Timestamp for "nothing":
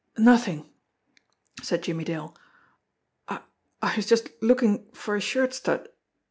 0.17-0.67